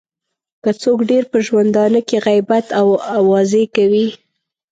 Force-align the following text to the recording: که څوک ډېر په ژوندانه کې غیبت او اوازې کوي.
که 0.63 0.71
څوک 0.81 0.99
ډېر 1.09 1.23
په 1.31 1.37
ژوندانه 1.47 1.99
کې 2.07 2.17
غیبت 2.25 2.65
او 2.79 2.87
اوازې 3.19 3.63
کوي. 3.75 4.07